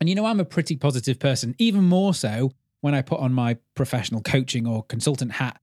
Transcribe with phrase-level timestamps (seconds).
[0.00, 3.32] And you know, I'm a pretty positive person, even more so when I put on
[3.32, 5.60] my professional coaching or consultant hat.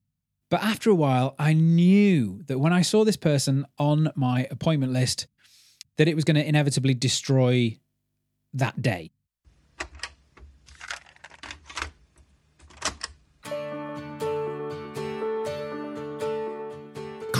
[0.49, 4.91] But after a while, I knew that when I saw this person on my appointment
[4.93, 5.27] list,
[5.97, 7.79] that it was going to inevitably destroy
[8.53, 9.12] that day.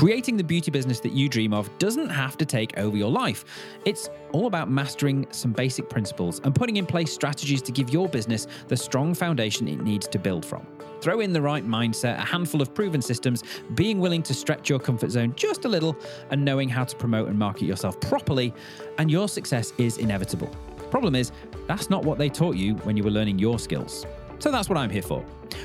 [0.04, 3.46] Creating the beauty business that you dream of doesn't have to take over your life.
[3.86, 8.10] It's all about mastering some basic principles and putting in place strategies to give your
[8.10, 10.68] business the strong foundation it needs to build from.
[11.00, 14.78] Throw in the right mindset, a handful of proven systems, being willing to stretch your
[14.78, 15.96] comfort zone just a little,
[16.32, 18.54] and knowing how to promote and market yourself properly,
[18.98, 20.54] and your success is inevitable.
[20.92, 21.32] Problem is,
[21.66, 24.06] that's not what they taught you when you were learning your skills.
[24.44, 25.24] So that's what I'm here for.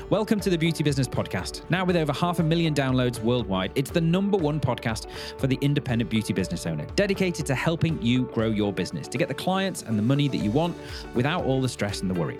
[0.09, 1.69] Welcome to the Beauty Business Podcast.
[1.69, 5.57] Now, with over half a million downloads worldwide, it's the number one podcast for the
[5.59, 9.81] independent beauty business owner, dedicated to helping you grow your business, to get the clients
[9.81, 10.77] and the money that you want
[11.13, 12.39] without all the stress and the worry.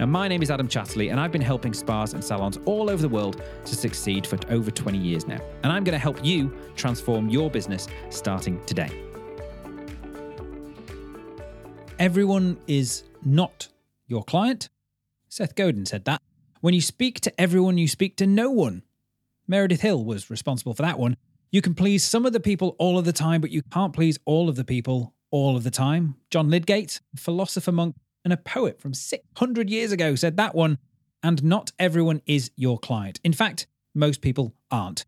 [0.00, 3.00] Now, my name is Adam Chatterley, and I've been helping spas and salons all over
[3.00, 5.38] the world to succeed for over 20 years now.
[5.62, 8.90] And I'm going to help you transform your business starting today.
[12.00, 13.68] Everyone is not
[14.08, 14.70] your client
[15.28, 16.22] Seth Godin said that.
[16.60, 18.82] When you speak to everyone, you speak to no one.
[19.46, 21.16] Meredith Hill was responsible for that one.
[21.50, 24.18] You can please some of the people all of the time, but you can't please
[24.24, 26.16] all of the people all of the time.
[26.30, 30.78] John Lydgate, philosopher monk and a poet from 600 years ago, said that one.
[31.22, 33.18] And not everyone is your client.
[33.24, 35.04] In fact, most people aren't.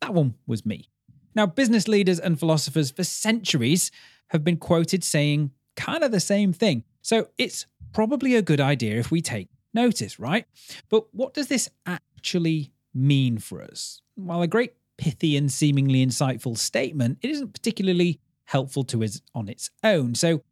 [0.00, 0.88] That one was me.
[1.34, 3.90] Now, business leaders and philosophers for centuries
[4.28, 6.84] have been quoted saying kind of the same thing.
[7.02, 10.46] So it's probably a good idea if we take notice, right?
[10.88, 14.00] But what does this actually mean for us?
[14.14, 19.48] While a great pithy and seemingly insightful statement, it isn't particularly helpful to us on
[19.48, 20.14] its own.
[20.14, 20.42] So,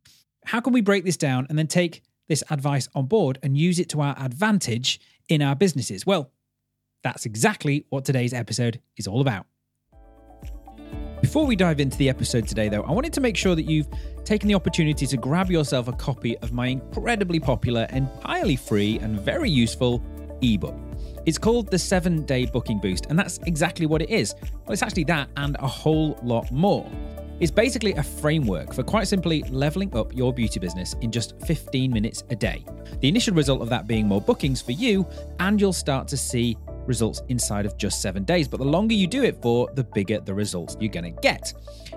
[0.46, 3.78] how can we break this down and then take this advice on board and use
[3.78, 6.04] it to our advantage in our businesses?
[6.04, 6.32] Well,
[7.04, 9.46] that's exactly what today's episode is all about.
[11.22, 13.86] Before we dive into the episode today, though, I wanted to make sure that you've
[14.24, 19.20] taken the opportunity to grab yourself a copy of my incredibly popular, entirely free, and
[19.20, 20.02] very useful
[20.42, 20.74] ebook.
[21.24, 24.34] It's called the Seven Day Booking Boost, and that's exactly what it is.
[24.42, 26.90] Well, it's actually that and a whole lot more.
[27.38, 31.92] It's basically a framework for quite simply leveling up your beauty business in just 15
[31.92, 32.64] minutes a day.
[33.00, 35.06] The initial result of that being more bookings for you,
[35.38, 38.48] and you'll start to see results inside of just seven days.
[38.48, 41.52] But the longer you do it for, the bigger the results you're going to get.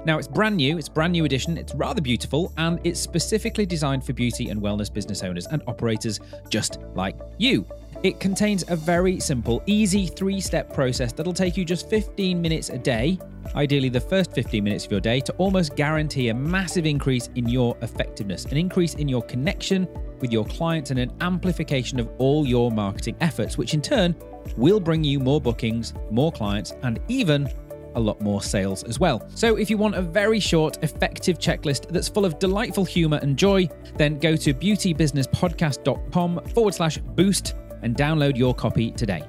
[0.06, 4.06] Now, it's brand new, it's brand new edition, it's rather beautiful, and it's specifically designed
[4.06, 6.20] for beauty and wellness business owners and operators
[6.50, 7.66] just like you.
[8.04, 12.70] It contains a very simple, easy three step process that'll take you just 15 minutes
[12.70, 13.18] a day,
[13.56, 17.50] ideally the first 15 minutes of your day, to almost guarantee a massive increase in
[17.50, 19.88] your effectiveness, an increase in your connection
[20.20, 24.16] with your clients, and an amplification of all your marketing efforts, which in turn
[24.58, 27.50] will bring you more bookings, more clients, and even
[27.96, 29.28] a lot more sales as well.
[29.36, 33.38] So, if you want a very short, effective checklist that's full of delightful humor and
[33.38, 39.24] joy, then go to beautybusinesspodcast.com forward slash boost and download your copy today.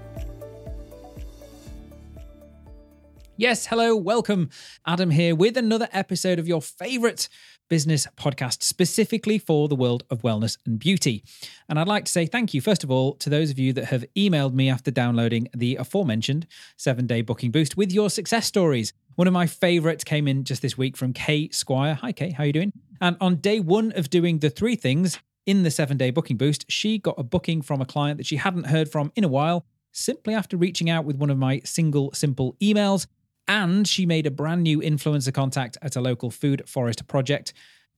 [3.38, 4.48] Yes, hello, welcome.
[4.86, 7.28] Adam here with another episode of your favorite
[7.68, 11.22] business podcast specifically for the world of wellness and beauty.
[11.68, 13.84] And I'd like to say thank you, first of all, to those of you that
[13.86, 16.46] have emailed me after downloading the aforementioned
[16.78, 18.94] seven day booking boost with your success stories.
[19.16, 21.92] One of my favorites came in just this week from Kay Squire.
[21.92, 22.72] Hi, Kay, how are you doing?
[23.02, 26.64] And on day one of doing the three things in the seven day booking boost,
[26.70, 29.66] she got a booking from a client that she hadn't heard from in a while
[29.92, 33.06] simply after reaching out with one of my single simple emails
[33.48, 37.52] and she made a brand new influencer contact at a local food forest project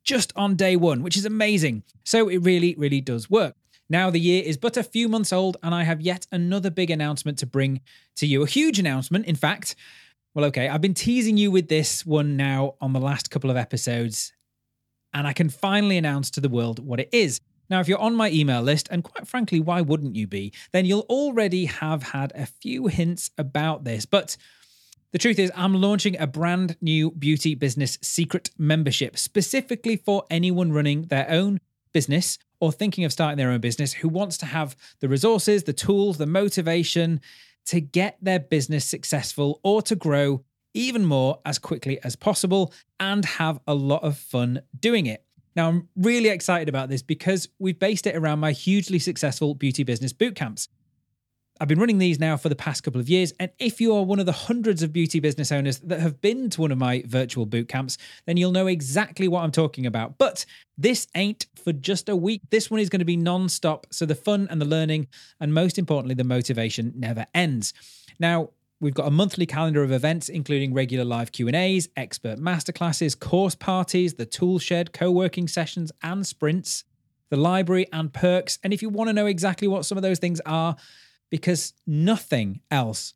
[0.04, 1.82] just on day one, which is amazing.
[2.04, 3.54] So it really, really does work.
[3.90, 6.90] Now the year is but a few months old, and I have yet another big
[6.90, 7.80] announcement to bring
[8.16, 8.42] to you.
[8.42, 9.74] A huge announcement, in fact.
[10.34, 13.56] Well, okay, I've been teasing you with this one now on the last couple of
[13.56, 14.32] episodes,
[15.12, 17.40] and I can finally announce to the world what it is.
[17.70, 20.84] Now, if you're on my email list, and quite frankly, why wouldn't you be, then
[20.84, 24.06] you'll already have had a few hints about this.
[24.06, 24.36] But
[25.12, 30.72] the truth is, I'm launching a brand new beauty business secret membership specifically for anyone
[30.72, 31.60] running their own
[31.92, 35.72] business or thinking of starting their own business who wants to have the resources, the
[35.72, 37.20] tools, the motivation
[37.66, 40.44] to get their business successful or to grow
[40.74, 45.24] even more as quickly as possible and have a lot of fun doing it.
[45.56, 49.82] Now, I'm really excited about this because we've based it around my hugely successful beauty
[49.82, 50.68] business boot camps.
[51.60, 53.32] I've been running these now for the past couple of years.
[53.40, 56.50] And if you are one of the hundreds of beauty business owners that have been
[56.50, 60.18] to one of my virtual boot camps, then you'll know exactly what I'm talking about.
[60.18, 60.46] But
[60.76, 62.42] this ain't for just a week.
[62.50, 63.86] This one is going to be non stop.
[63.90, 65.08] So the fun and the learning,
[65.40, 67.72] and most importantly, the motivation never ends.
[68.18, 68.50] Now,
[68.80, 74.14] We've got a monthly calendar of events, including regular live Q&As, expert masterclasses, course parties,
[74.14, 76.84] the tool shed, co-working sessions, and sprints,
[77.28, 78.60] the library and perks.
[78.62, 80.76] And if you want to know exactly what some of those things are,
[81.30, 83.14] because nothing else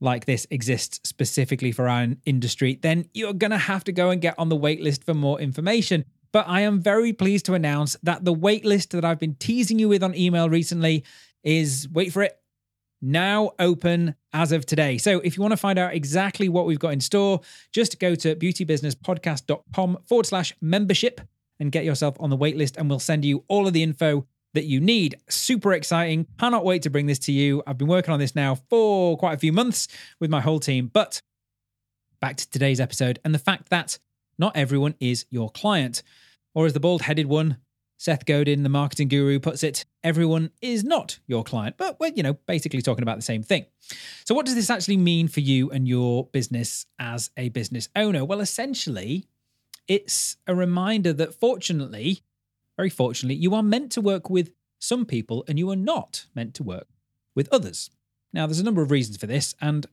[0.00, 4.20] like this exists specifically for our industry, then you're going to have to go and
[4.20, 6.04] get on the waitlist for more information.
[6.32, 9.88] But I am very pleased to announce that the waitlist that I've been teasing you
[9.88, 11.04] with on email recently
[11.42, 12.36] is, wait for it,
[13.00, 14.98] now open as of today.
[14.98, 17.40] So if you want to find out exactly what we've got in store,
[17.72, 21.20] just go to beautybusinesspodcast.com forward slash membership
[21.60, 24.64] and get yourself on the waitlist, and we'll send you all of the info that
[24.64, 25.16] you need.
[25.28, 26.26] Super exciting.
[26.38, 27.62] Cannot wait to bring this to you.
[27.66, 29.88] I've been working on this now for quite a few months
[30.20, 30.90] with my whole team.
[30.92, 31.20] But
[32.20, 33.98] back to today's episode and the fact that
[34.38, 36.02] not everyone is your client.
[36.54, 37.58] Or as the bald headed one
[37.96, 42.22] Seth Godin, the marketing guru, puts it everyone is not your client, but we're, you
[42.22, 43.66] know, basically talking about the same thing.
[44.24, 48.24] So, what does this actually mean for you and your business as a business owner?
[48.24, 49.26] Well, essentially,
[49.88, 52.22] it's a reminder that fortunately,
[52.76, 56.54] very fortunately, you are meant to work with some people and you are not meant
[56.54, 56.88] to work
[57.34, 57.90] with others.
[58.32, 59.86] Now, there's a number of reasons for this, and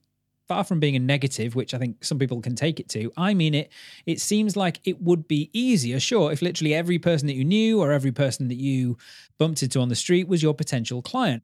[0.48, 3.34] far from being a negative, which I think some people can take it to, I
[3.34, 3.72] mean it,
[4.06, 7.80] it seems like it would be easier, sure, if literally every person that you knew
[7.80, 8.98] or every person that you
[9.38, 11.44] bumped into on the street was your potential client.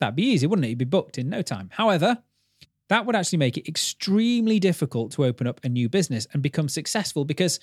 [0.00, 0.68] That'd be easy, wouldn't it?
[0.68, 1.70] You'd be booked in no time.
[1.72, 2.18] However,
[2.88, 6.68] that would actually make it extremely difficult to open up a new business and become
[6.68, 7.60] successful because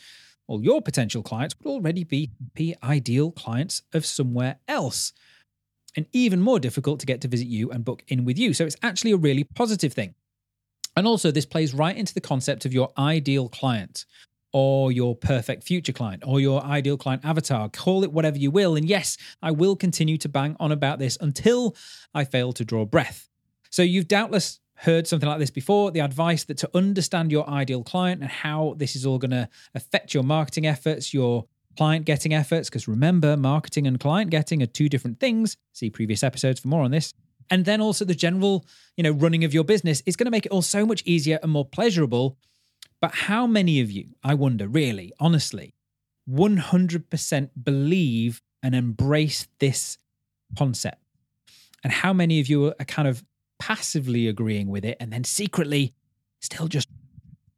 [0.48, 5.14] well, your potential clients would already be, be ideal clients of somewhere else.
[5.98, 8.54] And even more difficult to get to visit you and book in with you.
[8.54, 10.14] So it's actually a really positive thing.
[10.98, 14.06] And also, this plays right into the concept of your ideal client
[14.54, 17.70] or your perfect future client or your ideal client avatar.
[17.70, 18.76] Call it whatever you will.
[18.76, 21.76] And yes, I will continue to bang on about this until
[22.14, 23.30] I fail to draw breath.
[23.70, 27.84] So, you've doubtless heard something like this before the advice that to understand your ideal
[27.84, 31.46] client and how this is all going to affect your marketing efforts, your
[31.78, 35.58] client getting efforts, because remember, marketing and client getting are two different things.
[35.74, 37.14] See previous episodes for more on this.
[37.50, 38.66] And then also the general
[38.98, 41.40] you know running of your business is going to make it all so much easier
[41.42, 42.38] and more pleasurable.
[43.02, 45.74] But how many of you i wonder really honestly
[46.30, 49.98] 100% believe and embrace this
[50.58, 51.02] concept?
[51.84, 53.24] And how many of you are kind of
[53.66, 55.94] passively agreeing with it and then secretly
[56.42, 56.88] still just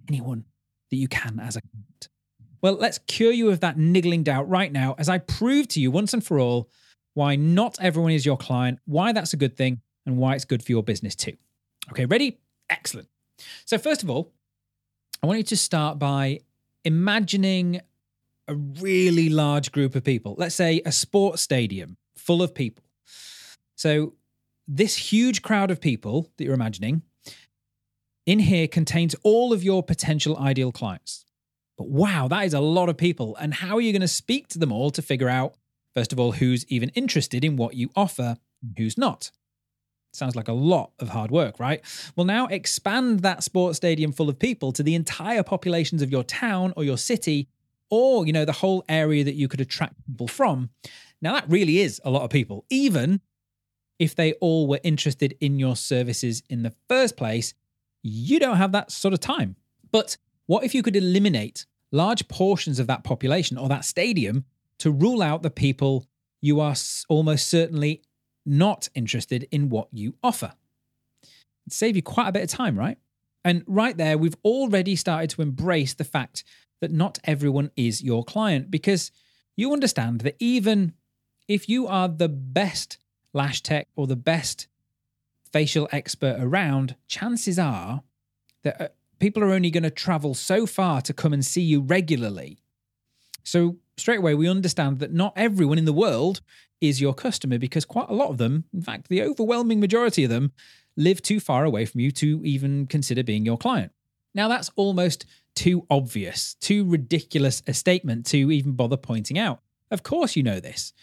[0.07, 0.45] anyone
[0.89, 2.09] that you can as a client
[2.61, 5.91] well let's cure you of that niggling doubt right now as i prove to you
[5.91, 6.69] once and for all
[7.17, 10.63] why not everyone is your client, why that's a good thing, and why it's good
[10.63, 11.33] for your business too.
[11.89, 12.37] Okay, ready?
[12.69, 13.07] Excellent.
[13.65, 14.31] So, first of all,
[15.23, 16.41] I want you to start by
[16.85, 17.81] imagining
[18.47, 20.35] a really large group of people.
[20.37, 22.83] Let's say a sports stadium full of people.
[23.73, 24.13] So,
[24.67, 27.01] this huge crowd of people that you're imagining
[28.25, 31.25] in here contains all of your potential ideal clients.
[31.77, 33.35] But wow, that is a lot of people.
[33.37, 35.55] And how are you going to speak to them all to figure out
[35.97, 38.37] First of all, who's even interested in what you offer,
[38.77, 39.31] who's not?
[40.13, 41.81] Sounds like a lot of hard work, right?
[42.15, 46.23] Well, now expand that sports stadium full of people to the entire populations of your
[46.23, 47.47] town or your city,
[47.89, 50.69] or, you know, the whole area that you could attract people from.
[51.19, 53.21] Now, that really is a lot of people, even
[53.99, 57.53] if they all were interested in your services in the first place.
[58.03, 59.55] You don't have that sort of time.
[59.91, 64.45] But what if you could eliminate large portions of that population or that stadium
[64.79, 66.05] to rule out the people
[66.41, 66.75] you are
[67.09, 68.01] almost certainly
[68.45, 70.53] not interested in what you offer.
[71.65, 72.97] It'd save you quite a bit of time, right?
[73.43, 76.43] And right there, we've already started to embrace the fact
[76.79, 79.11] that not everyone is your client because
[79.55, 80.93] you understand that even
[81.47, 82.99] if you are the best
[83.33, 84.67] lash tech or the best
[85.51, 88.03] facial expert around, chances are
[88.63, 88.87] that uh,
[89.19, 92.59] people are only going to travel so far to come and see you regularly.
[93.43, 96.41] So straight away we understand that not everyone in the world
[96.81, 100.29] is your customer because quite a lot of them, in fact, the overwhelming majority of
[100.29, 100.51] them,
[100.95, 103.91] live too far away from you to even consider being your client.
[104.33, 109.61] Now, that's almost too obvious, too ridiculous a statement to even bother pointing out.
[109.89, 110.93] Of course, you know this.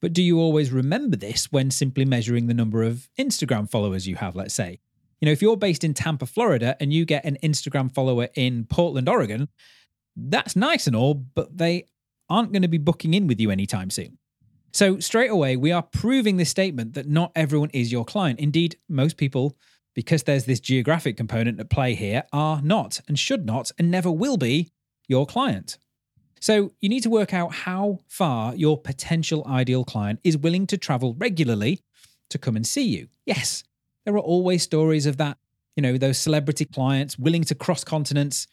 [0.00, 4.16] But do you always remember this when simply measuring the number of Instagram followers you
[4.16, 4.80] have, let's say?
[5.20, 8.64] You know, if you're based in Tampa, Florida, and you get an Instagram follower in
[8.64, 9.48] Portland, Oregon,
[10.16, 11.84] that's nice and all, but they
[12.30, 14.16] aren't going to be booking in with you anytime soon.
[14.72, 18.38] So, straight away, we are proving this statement that not everyone is your client.
[18.38, 19.56] Indeed, most people,
[19.94, 24.10] because there's this geographic component at play here, are not and should not and never
[24.10, 24.70] will be
[25.08, 25.78] your client.
[26.40, 30.78] So, you need to work out how far your potential ideal client is willing to
[30.78, 31.80] travel regularly
[32.30, 33.08] to come and see you.
[33.26, 33.62] Yes,
[34.04, 35.38] there are always stories of that,
[35.76, 38.46] you know, those celebrity clients willing to cross continents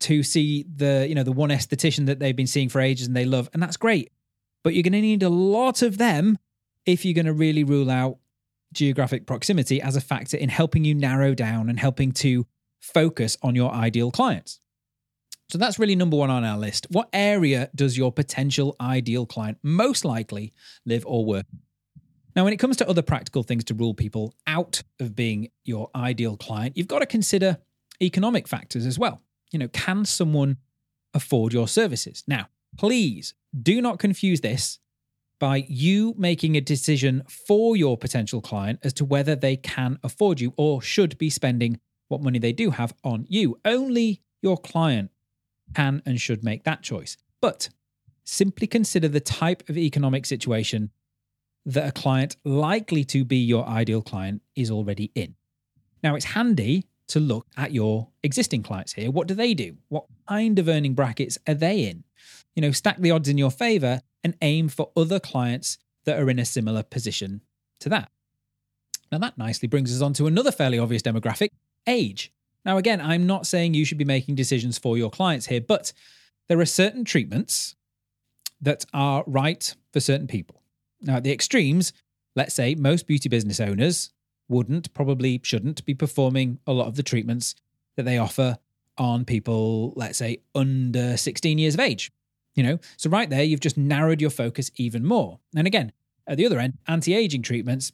[0.00, 3.16] to see the, you know, the one esthetician that they've been seeing for ages and
[3.16, 4.10] they love, and that's great
[4.64, 6.38] but you're going to need a lot of them
[6.86, 8.18] if you're going to really rule out
[8.72, 12.44] geographic proximity as a factor in helping you narrow down and helping to
[12.80, 14.58] focus on your ideal clients.
[15.54, 16.88] So that's really number one on our list.
[16.90, 20.52] What area does your potential ideal client most likely
[20.84, 21.46] live or work?
[22.34, 25.90] Now, when it comes to other practical things to rule people out of being your
[25.94, 27.58] ideal client, you've got to consider
[28.02, 29.22] economic factors as well.
[29.52, 30.56] You know, can someone
[31.14, 32.24] afford your services?
[32.26, 34.80] Now, please do not confuse this
[35.38, 40.40] by you making a decision for your potential client as to whether they can afford
[40.40, 43.56] you or should be spending what money they do have on you.
[43.64, 45.12] Only your client
[45.74, 47.16] can and should make that choice.
[47.40, 47.68] But
[48.24, 50.90] simply consider the type of economic situation
[51.66, 55.34] that a client likely to be your ideal client is already in.
[56.02, 59.10] Now, it's handy to look at your existing clients here.
[59.10, 59.76] What do they do?
[59.88, 62.04] What kind of earning brackets are they in?
[62.54, 66.30] you know, stack the odds in your favor and aim for other clients that are
[66.30, 67.40] in a similar position
[67.80, 68.10] to that.
[69.10, 71.48] Now, that nicely brings us on to another fairly obvious demographic
[71.86, 72.32] age.
[72.64, 75.92] Now, again, I'm not saying you should be making decisions for your clients here, but
[76.48, 77.76] there are certain treatments
[78.60, 80.62] that are right for certain people.
[81.00, 81.92] Now, at the extremes,
[82.34, 84.10] let's say most beauty business owners
[84.48, 87.54] wouldn't, probably shouldn't be performing a lot of the treatments
[87.96, 88.58] that they offer
[88.96, 92.10] on people, let's say, under 16 years of age.
[92.54, 95.40] You know, so right there, you've just narrowed your focus even more.
[95.56, 95.92] And again,
[96.26, 97.92] at the other end, anti aging treatments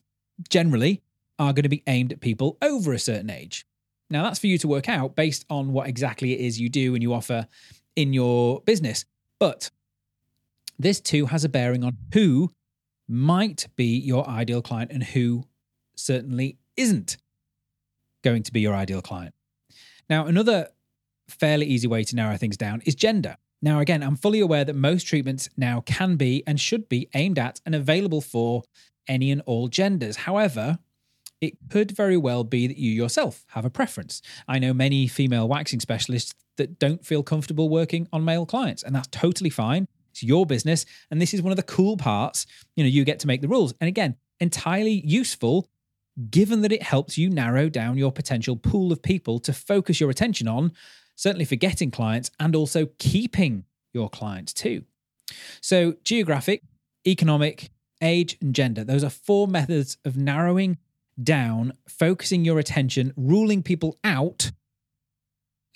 [0.48, 1.02] generally
[1.38, 3.64] are going to be aimed at people over a certain age.
[4.10, 6.94] Now, that's for you to work out based on what exactly it is you do
[6.94, 7.46] and you offer
[7.94, 9.04] in your business.
[9.38, 9.70] But
[10.78, 12.52] this too has a bearing on who
[13.08, 15.44] might be your ideal client and who
[15.96, 17.16] certainly isn't
[18.22, 19.34] going to be your ideal client.
[20.08, 20.68] Now, another
[21.28, 23.36] fairly easy way to narrow things down is gender.
[23.62, 27.38] Now, again, I'm fully aware that most treatments now can be and should be aimed
[27.38, 28.62] at and available for
[29.06, 30.16] any and all genders.
[30.16, 30.78] However,
[31.40, 34.20] it could very well be that you yourself have a preference.
[34.46, 38.94] I know many female waxing specialists that don't feel comfortable working on male clients, and
[38.94, 39.86] that's totally fine.
[40.10, 42.46] It's your business, and this is one of the cool parts.
[42.76, 43.72] You know, you get to make the rules.
[43.80, 45.68] And again, entirely useful
[46.28, 50.10] given that it helps you narrow down your potential pool of people to focus your
[50.10, 50.72] attention on
[51.20, 54.82] certainly for getting clients and also keeping your clients too.
[55.60, 56.62] So, geographic,
[57.06, 57.70] economic,
[58.02, 60.78] age, and gender, those are four methods of narrowing
[61.22, 64.50] down, focusing your attention, ruling people out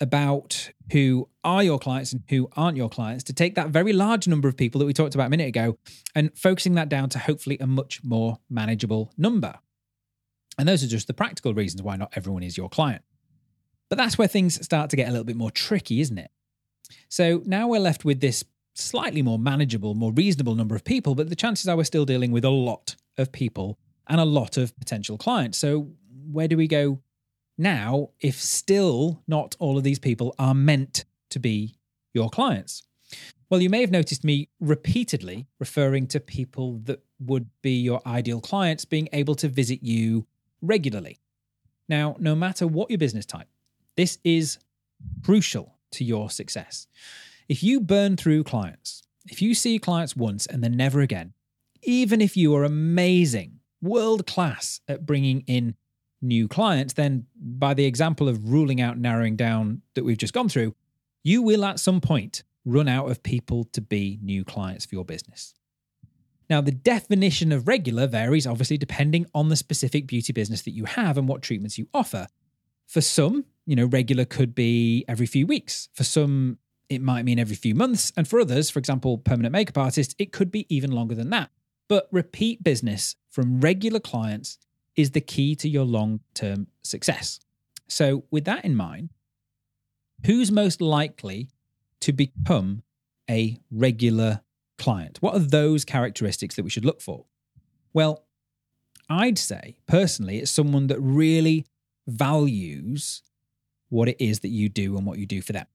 [0.01, 4.27] about who are your clients and who aren't your clients to take that very large
[4.27, 5.77] number of people that we talked about a minute ago
[6.13, 9.55] and focusing that down to hopefully a much more manageable number.
[10.57, 13.03] And those are just the practical reasons why not everyone is your client.
[13.89, 16.31] But that's where things start to get a little bit more tricky, isn't it?
[17.09, 21.29] So now we're left with this slightly more manageable, more reasonable number of people, but
[21.29, 24.77] the chances are we're still dealing with a lot of people and a lot of
[24.77, 25.57] potential clients.
[25.57, 25.89] So
[26.31, 27.01] where do we go
[27.57, 31.75] now if still not all of these people are meant to be
[32.13, 32.83] your clients?
[33.49, 38.41] Well, you may have noticed me repeatedly referring to people that would be your ideal
[38.41, 40.25] clients being able to visit you
[40.61, 41.19] regularly.
[41.87, 43.47] Now, no matter what your business type,
[43.95, 44.57] this is
[45.23, 46.87] crucial to your success.
[47.47, 51.33] If you burn through clients, if you see clients once and then never again,
[51.83, 55.75] even if you are amazing, world class at bringing in
[56.21, 60.49] new clients, then by the example of ruling out narrowing down that we've just gone
[60.49, 60.75] through,
[61.23, 65.05] you will at some point run out of people to be new clients for your
[65.05, 65.53] business.
[66.49, 70.85] Now, the definition of regular varies obviously depending on the specific beauty business that you
[70.85, 72.27] have and what treatments you offer.
[72.87, 75.89] For some, you know, regular could be every few weeks.
[75.93, 78.11] For some, it might mean every few months.
[78.15, 81.49] And for others, for example, permanent makeup artists, it could be even longer than that.
[81.87, 84.57] But repeat business from regular clients
[84.95, 87.41] is the key to your long term success.
[87.89, 89.09] So, with that in mind,
[90.25, 91.49] who's most likely
[91.99, 92.83] to become
[93.29, 94.39] a regular
[94.77, 95.17] client?
[95.19, 97.25] What are those characteristics that we should look for?
[97.93, 98.23] Well,
[99.09, 101.65] I'd say personally, it's someone that really
[102.07, 103.21] values
[103.89, 105.67] what it is that you do and what you do for them.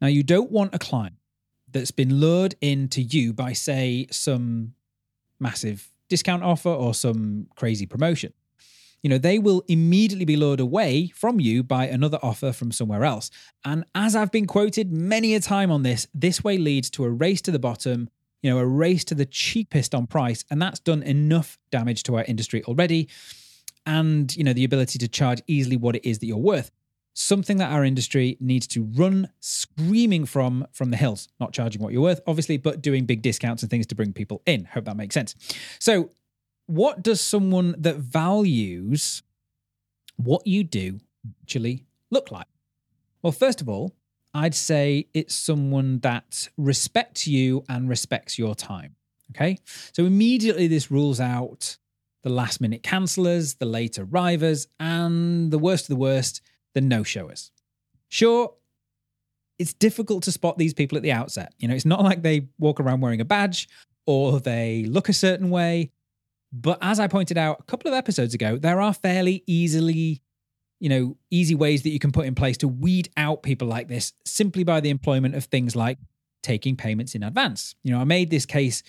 [0.00, 1.16] Now, you don't want a client
[1.68, 4.74] that's been lured into you by, say, some
[5.40, 8.32] massive discount offer or some crazy promotion.
[9.02, 13.04] You know, they will immediately be lured away from you by another offer from somewhere
[13.04, 13.30] else.
[13.62, 17.10] And as I've been quoted many a time on this, this way leads to a
[17.10, 18.08] race to the bottom,
[18.42, 20.44] you know, a race to the cheapest on price.
[20.50, 23.10] And that's done enough damage to our industry already.
[23.84, 26.70] And, you know, the ability to charge easily what it is that you're worth
[27.14, 31.28] something that our industry needs to run screaming from from the hills.
[31.40, 34.42] Not charging what you're worth obviously but doing big discounts and things to bring people
[34.46, 34.64] in.
[34.66, 35.34] Hope that makes sense.
[35.78, 36.10] So
[36.66, 39.22] what does someone that values
[40.16, 41.00] what you do
[41.42, 42.46] actually look like?
[43.22, 43.94] Well first of all
[44.36, 48.96] i'd say it's someone that respects you and respects your time
[49.30, 49.58] okay?
[49.92, 51.76] So immediately this rules out
[52.22, 56.40] the last minute cancellers the late arrivers and the worst of the worst
[56.74, 57.50] the no showers.
[58.08, 58.54] Sure,
[59.58, 61.54] it's difficult to spot these people at the outset.
[61.58, 63.68] You know, it's not like they walk around wearing a badge
[64.06, 65.90] or they look a certain way.
[66.52, 70.22] But as I pointed out a couple of episodes ago, there are fairly easily,
[70.80, 73.88] you know, easy ways that you can put in place to weed out people like
[73.88, 75.98] this simply by the employment of things like
[76.42, 77.74] taking payments in advance.
[77.82, 78.82] You know, I made this case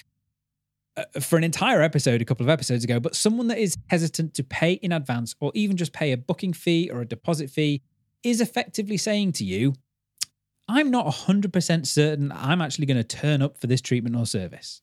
[0.97, 4.33] Uh, for an entire episode a couple of episodes ago, but someone that is hesitant
[4.33, 7.81] to pay in advance or even just pay a booking fee or a deposit fee
[8.23, 9.73] is effectively saying to you,
[10.69, 14.81] I'm not 100% certain I'm actually going to turn up for this treatment or service.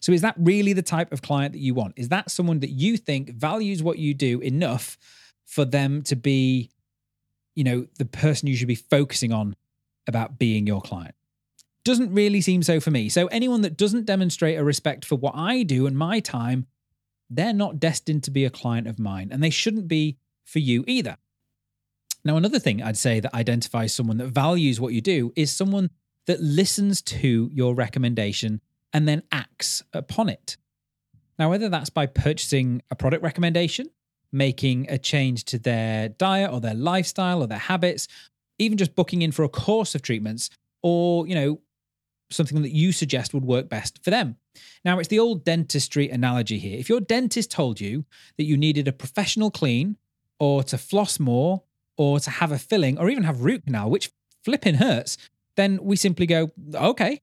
[0.00, 1.94] So, is that really the type of client that you want?
[1.96, 4.98] Is that someone that you think values what you do enough
[5.46, 6.70] for them to be,
[7.54, 9.56] you know, the person you should be focusing on
[10.06, 11.14] about being your client?
[11.86, 13.08] Doesn't really seem so for me.
[13.08, 16.66] So anyone that doesn't demonstrate a respect for what I do and my time,
[17.30, 20.84] they're not destined to be a client of mine, and they shouldn't be for you
[20.86, 21.16] either.
[22.24, 25.90] Now, another thing I'd say that identifies someone that values what you do is someone
[26.26, 28.60] that listens to your recommendation
[28.92, 30.56] and then acts upon it.
[31.38, 33.86] Now, whether that's by purchasing a product recommendation,
[34.32, 38.08] making a change to their diet or their lifestyle or their habits,
[38.58, 40.50] even just booking in for a course of treatments,
[40.82, 41.60] or, you know,
[42.30, 44.36] something that you suggest would work best for them.
[44.84, 46.78] Now, it's the old dentistry analogy here.
[46.78, 48.04] If your dentist told you
[48.36, 49.96] that you needed a professional clean,
[50.38, 51.62] or to floss more,
[51.96, 54.10] or to have a filling, or even have root canal, which
[54.44, 55.16] flipping hurts,
[55.56, 57.20] then we simply go, okay.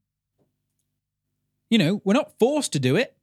[1.70, 3.16] You know, we're not forced to do it.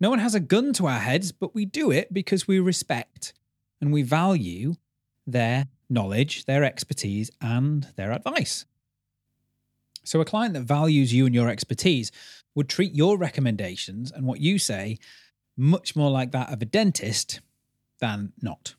[0.00, 3.32] No one has a gun to our heads, but we do it because we respect
[3.80, 4.74] and we value
[5.26, 8.64] their knowledge, their expertise, and their advice.
[10.08, 12.10] So, a client that values you and your expertise
[12.54, 14.98] would treat your recommendations and what you say
[15.54, 17.40] much more like that of a dentist
[18.00, 18.74] than not.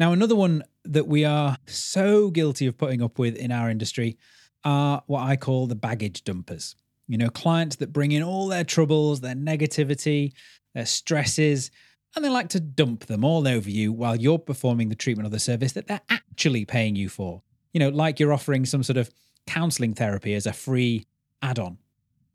[0.00, 4.16] Now, another one that we are so guilty of putting up with in our industry
[4.64, 6.74] are what I call the baggage dumpers.
[7.06, 10.32] You know, clients that bring in all their troubles, their negativity,
[10.74, 11.70] their stresses,
[12.16, 15.30] and they like to dump them all over you while you're performing the treatment or
[15.30, 17.42] the service that they're actually paying you for.
[17.72, 19.10] You know, like you're offering some sort of
[19.46, 21.06] counseling therapy as a free
[21.42, 21.78] add on.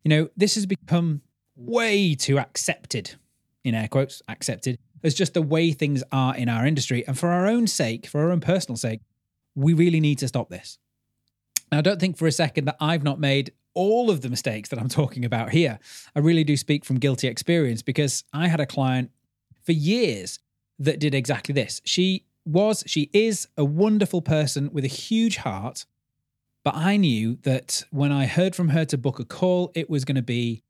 [0.04, 1.21] You know, this has become
[1.56, 3.15] way too accepted,
[3.63, 7.06] in air quotes, accepted, as just the way things are in our industry.
[7.08, 9.02] And for our own sake, for our own personal sake,
[9.56, 10.78] we really need to stop this.
[11.71, 14.80] Now, don't think for a second that I've not made all of the mistakes that
[14.80, 15.80] I'm talking about here.
[16.15, 19.12] I really do speak from guilty experience because I had a client
[19.63, 20.39] for years
[20.80, 21.82] that did exactly this.
[21.86, 25.86] She was, she is a wonderful person with a huge heart
[26.63, 30.06] but I knew that when I heard from her to book a call, it was
[30.06, 30.63] going to be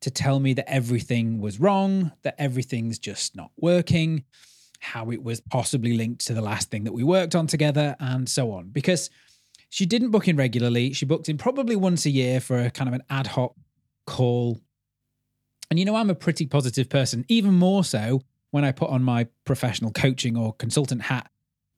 [0.00, 4.24] to tell me that everything was wrong, that everything's just not working,
[4.80, 8.28] how it was possibly linked to the last thing that we worked on together, and
[8.28, 8.68] so on.
[8.68, 9.08] Because
[9.68, 10.92] she didn't book in regularly.
[10.92, 13.54] She booked in probably once a year for a kind of an ad hoc
[14.06, 14.60] call.
[15.70, 19.02] And you know, I'm a pretty positive person, even more so when I put on
[19.02, 21.30] my professional coaching or consultant hat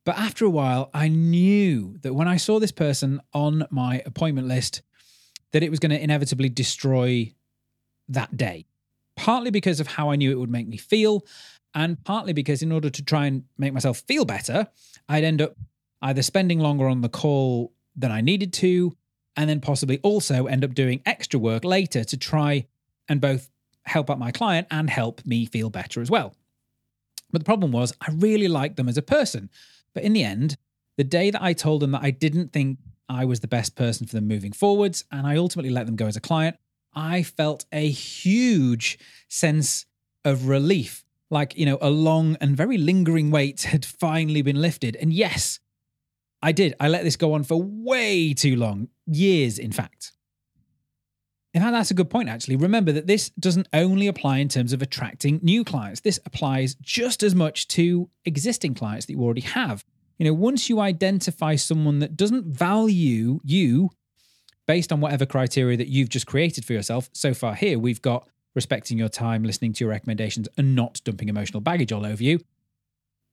[0.08, 4.48] but after a while, I knew that when I saw this person on my appointment
[4.48, 4.80] list,
[5.52, 7.34] that it was going to inevitably destroy
[8.08, 8.64] that day.
[9.16, 11.26] Partly because of how I knew it would make me feel,
[11.74, 14.68] and partly because in order to try and make myself feel better,
[15.10, 15.56] I'd end up
[16.00, 18.96] either spending longer on the call than I needed to,
[19.36, 22.66] and then possibly also end up doing extra work later to try
[23.10, 23.50] and both
[23.82, 26.34] help out my client and help me feel better as well.
[27.30, 29.50] But the problem was, I really liked them as a person.
[29.94, 30.56] But in the end,
[30.96, 34.06] the day that I told them that I didn't think I was the best person
[34.06, 36.56] for them moving forwards, and I ultimately let them go as a client,
[36.94, 38.98] I felt a huge
[39.28, 39.86] sense
[40.24, 41.04] of relief.
[41.30, 44.96] Like, you know, a long and very lingering weight had finally been lifted.
[44.96, 45.60] And yes,
[46.42, 46.74] I did.
[46.80, 50.12] I let this go on for way too long, years, in fact.
[51.54, 52.56] In fact, that's a good point, actually.
[52.56, 57.22] Remember that this doesn't only apply in terms of attracting new clients, this applies just
[57.22, 59.84] as much to existing clients that you already have.
[60.18, 63.90] You know, once you identify someone that doesn't value you
[64.66, 68.28] based on whatever criteria that you've just created for yourself, so far here, we've got
[68.54, 72.40] respecting your time, listening to your recommendations, and not dumping emotional baggage all over you,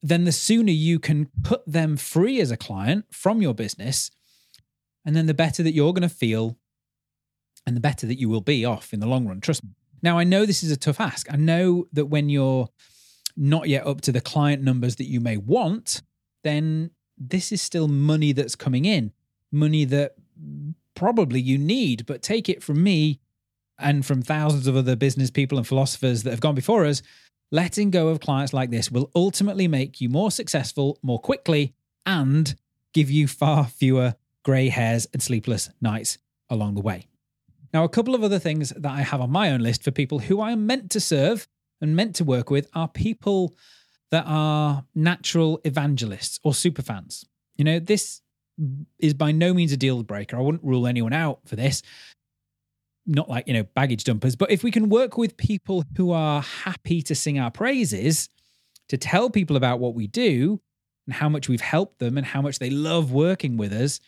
[0.01, 4.11] then the sooner you can put them free as a client from your business,
[5.03, 6.57] and then the better that you're going to feel
[7.65, 9.41] and the better that you will be off in the long run.
[9.41, 9.71] Trust me.
[10.01, 11.31] Now, I know this is a tough ask.
[11.31, 12.69] I know that when you're
[13.35, 16.01] not yet up to the client numbers that you may want,
[16.43, 19.11] then this is still money that's coming in,
[19.51, 20.15] money that
[20.93, 22.05] probably you need.
[22.05, 23.19] But take it from me
[23.79, 27.01] and from thousands of other business people and philosophers that have gone before us
[27.51, 31.73] letting go of clients like this will ultimately make you more successful more quickly
[32.05, 32.55] and
[32.93, 36.17] give you far fewer grey hairs and sleepless nights
[36.49, 37.07] along the way.
[37.75, 40.19] Now, a couple of other things that I have on my own list for people
[40.19, 41.45] who I am meant to serve
[41.81, 43.53] and meant to work with are people
[44.11, 47.25] that are natural evangelists or superfans.
[47.57, 48.21] You know, this
[48.97, 50.37] is by no means a deal breaker.
[50.37, 51.81] I wouldn't rule anyone out for this.
[53.05, 56.43] Not like, you know, baggage dumpers, but if we can work with people who are
[56.43, 58.29] happy to sing our praises,
[58.87, 60.61] to tell people about what we do
[61.07, 63.99] and how much we've helped them and how much they love working with us,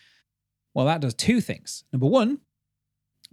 [0.73, 1.83] well, that does two things.
[1.91, 2.39] Number one,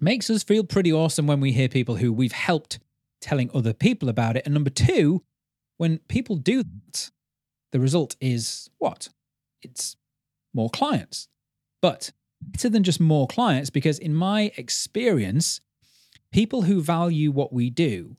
[0.00, 2.78] makes us feel pretty awesome when we hear people who we've helped
[3.20, 4.44] telling other people about it.
[4.44, 5.22] And number two,
[5.76, 7.10] when people do that,
[7.72, 9.08] the result is what?
[9.62, 9.96] It's
[10.52, 11.28] more clients.
[11.80, 15.60] But better than just more clients, because in my experience,
[16.32, 18.16] people who value what we do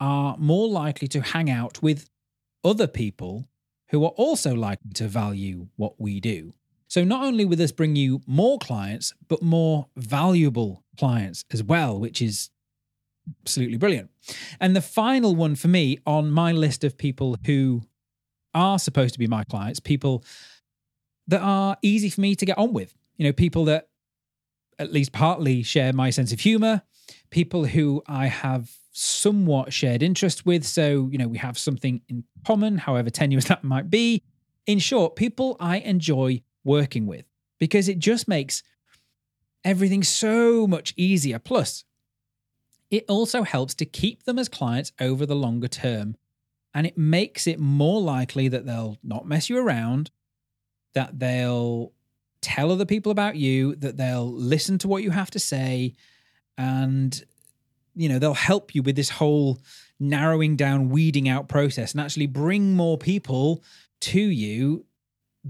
[0.00, 2.10] are more likely to hang out with
[2.64, 3.48] other people
[3.90, 6.54] who are also likely to value what we do.
[6.88, 11.98] So not only will this bring you more clients, but more valuable clients as well,
[11.98, 12.50] which is
[13.42, 14.10] absolutely brilliant.
[14.60, 17.82] And the final one for me on my list of people who
[18.54, 20.24] are supposed to be my clients, people
[21.26, 23.88] that are easy for me to get on with, you know, people that
[24.78, 26.82] at least partly share my sense of humor,
[27.30, 30.64] people who I have somewhat shared interest with.
[30.64, 34.22] So, you know, we have something in common, however tenuous that might be.
[34.66, 37.24] In short, people I enjoy working with
[37.58, 38.62] because it just makes
[39.64, 41.38] everything so much easier.
[41.38, 41.84] Plus,
[42.90, 46.16] it also helps to keep them as clients over the longer term.
[46.74, 50.10] And it makes it more likely that they'll not mess you around,
[50.94, 51.92] that they'll
[52.42, 55.94] tell other people about you, that they'll listen to what you have to say,
[56.58, 57.24] and
[57.94, 59.58] you know, they'll help you with this whole
[59.98, 63.64] narrowing down, weeding out process and actually bring more people
[64.00, 64.84] to you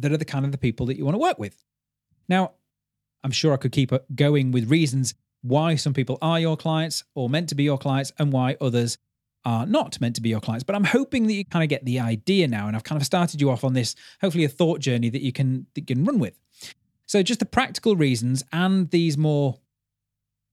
[0.00, 1.64] that are the kind of the people that you want to work with.
[2.28, 2.52] Now,
[3.24, 7.28] I'm sure I could keep going with reasons why some people are your clients or
[7.28, 8.98] meant to be your clients and why others
[9.44, 10.64] are not meant to be your clients.
[10.64, 12.66] But I'm hoping that you kind of get the idea now.
[12.66, 15.32] And I've kind of started you off on this, hopefully, a thought journey that you
[15.32, 16.38] can, that you can run with.
[17.06, 19.61] So, just the practical reasons and these more,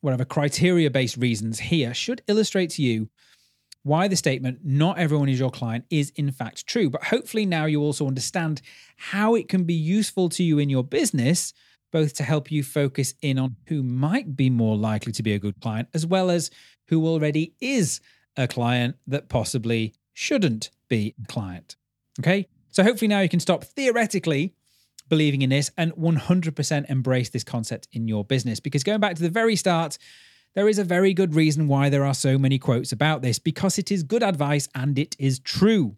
[0.02, 3.10] whatever, criteria based reasons here should illustrate to you
[3.84, 6.90] why the statement, not everyone is your client, is in fact true.
[6.90, 8.62] But hopefully now you also understand
[8.98, 11.54] how it can be useful to you in your business,
[11.92, 15.40] both to help you focus in on who might be more likely to be a
[15.40, 16.50] good client, as well as
[16.88, 18.02] who already is
[18.36, 21.76] a client that possibly shouldn't be a client.
[22.20, 22.48] Okay.
[22.72, 24.56] So hopefully now you can stop theoretically
[25.10, 28.60] believing in this and 100% embrace this concept in your business.
[28.60, 29.98] Because going back to the very start,
[30.56, 33.78] there is a very good reason why there are so many quotes about this because
[33.78, 35.98] it is good advice and it is true.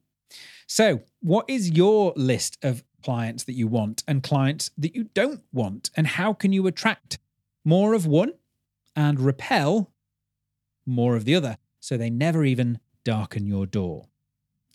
[0.67, 5.43] So, what is your list of clients that you want and clients that you don't
[5.53, 5.91] want?
[5.95, 7.19] And how can you attract
[7.63, 8.33] more of one
[8.95, 9.91] and repel
[10.85, 14.07] more of the other so they never even darken your door?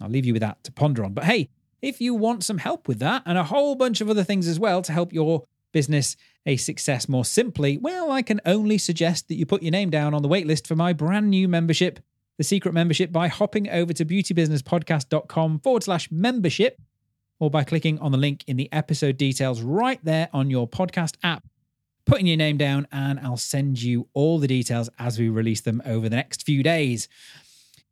[0.01, 1.13] I'll leave you with that to ponder on.
[1.13, 1.49] But hey,
[1.83, 4.61] if you want some help with that and a whole bunch of other things as
[4.61, 9.35] well to help your business a success more simply, well, I can only suggest that
[9.35, 12.01] you put your name down on the waitlist for my brand new membership,
[12.39, 16.81] the secret membership, by hopping over to beautybusinesspodcast.com forward slash membership
[17.39, 21.17] or by clicking on the link in the episode details right there on your podcast
[21.23, 21.47] app,
[22.05, 25.83] putting your name down, and I'll send you all the details as we release them
[25.85, 27.09] over the next few days.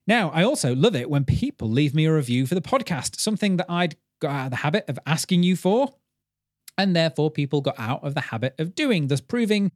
[0.06, 3.58] Now, I also love it when people leave me a review for the podcast, something
[3.58, 5.94] that I'd got out of the habit of asking you for
[6.78, 9.72] and therefore people got out of the habit of doing, thus proving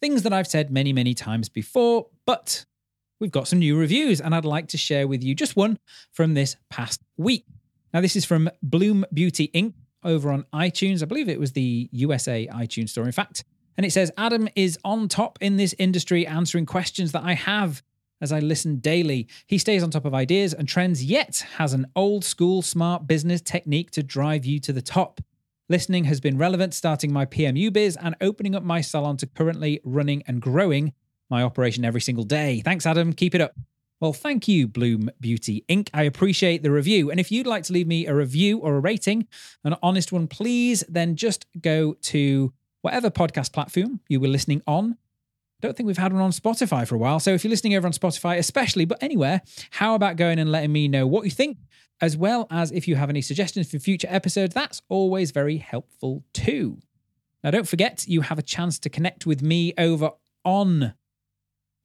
[0.00, 2.06] things that I've said many, many times before.
[2.24, 2.64] But
[3.20, 5.78] we've got some new reviews, and I'd like to share with you just one
[6.12, 7.44] from this past week.
[7.94, 9.74] Now, this is from Bloom Beauty Inc.
[10.02, 11.02] over on iTunes.
[11.02, 13.04] I believe it was the USA iTunes store.
[13.04, 13.44] In fact,
[13.76, 17.82] And it says Adam is on top in this industry, answering questions that I have
[18.20, 19.28] as I listen daily.
[19.46, 23.42] He stays on top of ideas and trends, yet has an old school smart business
[23.42, 25.20] technique to drive you to the top.
[25.68, 29.80] Listening has been relevant starting my PMU biz and opening up my salon to currently
[29.82, 30.92] running and growing
[31.28, 32.62] my operation every single day.
[32.64, 33.12] Thanks, Adam.
[33.12, 33.52] Keep it up.
[33.98, 35.88] Well, thank you, Bloom Beauty Inc.
[35.92, 37.10] I appreciate the review.
[37.10, 39.26] And if you'd like to leave me a review or a rating,
[39.64, 42.52] an honest one, please, then just go to
[42.82, 44.92] whatever podcast platform you were listening on.
[44.92, 47.18] I don't think we've had one on Spotify for a while.
[47.18, 50.70] So if you're listening over on Spotify, especially, but anywhere, how about going and letting
[50.70, 51.56] me know what you think,
[52.00, 54.54] as well as if you have any suggestions for future episodes?
[54.54, 56.78] That's always very helpful too.
[57.42, 60.10] Now, don't forget, you have a chance to connect with me over
[60.44, 60.94] on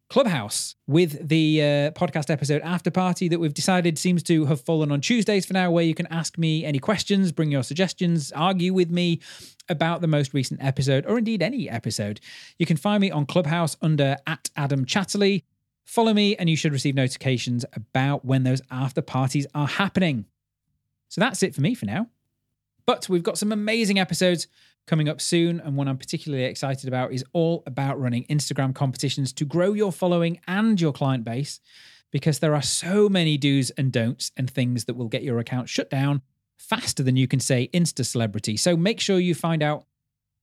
[0.09, 4.91] Clubhouse with the uh, podcast episode After Party that we've decided seems to have fallen
[4.91, 8.73] on Tuesdays for now, where you can ask me any questions, bring your suggestions, argue
[8.73, 9.21] with me
[9.69, 12.19] about the most recent episode, or indeed any episode.
[12.59, 15.43] You can find me on Clubhouse under at Adam Chatterley.
[15.91, 20.23] Follow me, and you should receive notifications about when those after parties are happening.
[21.09, 22.07] So that's it for me for now.
[22.85, 24.47] But we've got some amazing episodes
[24.87, 25.59] coming up soon.
[25.59, 29.91] And one I'm particularly excited about is all about running Instagram competitions to grow your
[29.91, 31.59] following and your client base
[32.09, 35.67] because there are so many do's and don'ts and things that will get your account
[35.67, 36.21] shut down
[36.57, 38.55] faster than you can say Insta celebrity.
[38.55, 39.83] So make sure you find out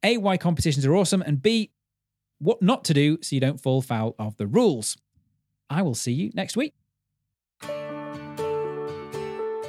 [0.03, 1.71] A, why competitions are awesome, and B,
[2.39, 4.99] what not to do so you don't fall foul of the rules.
[5.71, 6.75] I will see you next week.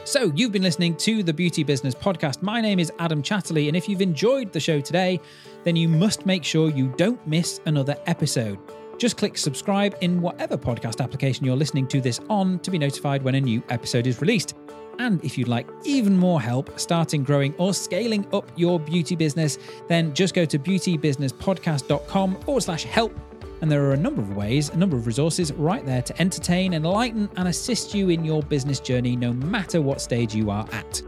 [0.05, 2.41] So, you've been listening to the Beauty Business Podcast.
[2.41, 5.19] My name is Adam Chatterley, and if you've enjoyed the show today,
[5.63, 8.57] then you must make sure you don't miss another episode.
[8.97, 13.21] Just click subscribe in whatever podcast application you're listening to this on to be notified
[13.21, 14.55] when a new episode is released.
[14.97, 19.59] And if you'd like even more help starting, growing, or scaling up your beauty business,
[19.87, 23.17] then just go to beautybusinesspodcast.com forward slash help
[23.61, 26.73] and there are a number of ways, a number of resources right there to entertain,
[26.73, 31.01] enlighten, and assist you in your business journey, no matter what stage you are at.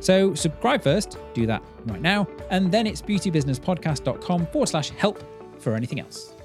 [0.00, 5.22] So subscribe first, do that right now, and then it's beautybusinesspodcast.com forward slash help
[5.58, 6.35] for anything else.